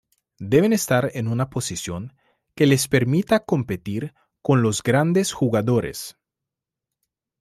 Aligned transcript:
Deben 0.39 0.73
estar 0.73 1.11
en 1.13 1.27
una 1.27 1.51
posición 1.51 2.15
que 2.55 2.65
les 2.65 2.87
permita 2.87 3.45
competir 3.45 4.15
con 4.41 4.63
los 4.63 4.81
grandes 4.81 5.31
jugadores. 5.31 6.17